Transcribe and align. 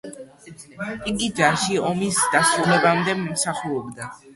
იგი 1.11 1.29
ჯარში 1.41 1.79
ომის 1.93 2.25
დასრულებამდე 2.35 3.19
მსახურობდა. 3.25 4.15